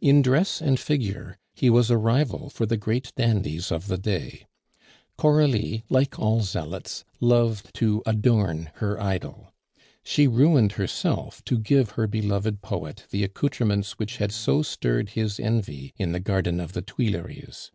In 0.00 0.22
dress 0.22 0.62
and 0.62 0.80
figure 0.80 1.36
he 1.54 1.68
was 1.68 1.90
a 1.90 1.98
rival 1.98 2.48
for 2.48 2.64
the 2.64 2.78
great 2.78 3.12
dandies 3.14 3.70
of 3.70 3.88
the 3.88 3.98
day. 3.98 4.46
Coralie, 5.18 5.84
like 5.90 6.18
all 6.18 6.40
zealots, 6.40 7.04
loved 7.20 7.74
to 7.74 8.02
adorn 8.06 8.70
her 8.76 8.98
idol. 8.98 9.52
She 10.02 10.26
ruined 10.26 10.72
herself 10.80 11.44
to 11.44 11.58
give 11.58 11.90
her 11.90 12.06
beloved 12.06 12.62
poet 12.62 13.04
the 13.10 13.22
accoutrements 13.22 13.98
which 13.98 14.16
had 14.16 14.32
so 14.32 14.62
stirred 14.62 15.10
his 15.10 15.38
envy 15.38 15.92
in 15.98 16.12
the 16.12 16.20
Garden 16.20 16.58
of 16.58 16.72
the 16.72 16.80
Tuileries. 16.80 17.70